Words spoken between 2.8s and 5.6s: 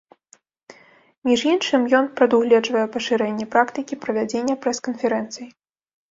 пашырэнне практыкі правядзення прэс-канферэнцый.